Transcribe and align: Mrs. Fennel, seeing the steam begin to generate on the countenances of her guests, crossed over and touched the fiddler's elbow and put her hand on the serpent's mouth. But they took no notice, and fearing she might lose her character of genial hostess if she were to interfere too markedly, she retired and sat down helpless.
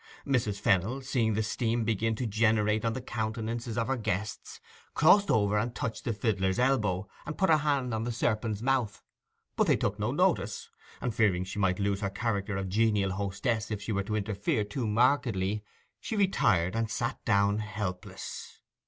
Mrs. 0.25 0.59
Fennel, 0.59 1.03
seeing 1.03 1.35
the 1.35 1.43
steam 1.43 1.83
begin 1.83 2.15
to 2.15 2.25
generate 2.25 2.83
on 2.83 2.93
the 2.93 3.03
countenances 3.03 3.77
of 3.77 3.85
her 3.85 3.97
guests, 3.97 4.59
crossed 4.95 5.29
over 5.29 5.59
and 5.59 5.75
touched 5.75 6.05
the 6.05 6.11
fiddler's 6.13 6.57
elbow 6.57 7.07
and 7.23 7.37
put 7.37 7.51
her 7.51 7.57
hand 7.57 7.93
on 7.93 8.03
the 8.03 8.11
serpent's 8.11 8.63
mouth. 8.63 9.03
But 9.55 9.67
they 9.67 9.75
took 9.77 9.99
no 9.99 10.09
notice, 10.11 10.71
and 11.01 11.13
fearing 11.13 11.43
she 11.43 11.59
might 11.59 11.77
lose 11.77 12.01
her 12.01 12.09
character 12.09 12.57
of 12.57 12.67
genial 12.67 13.11
hostess 13.11 13.69
if 13.69 13.79
she 13.83 13.91
were 13.91 14.01
to 14.05 14.15
interfere 14.15 14.63
too 14.63 14.87
markedly, 14.87 15.63
she 15.99 16.15
retired 16.15 16.75
and 16.75 16.89
sat 16.89 17.23
down 17.23 17.59
helpless. 17.59 18.59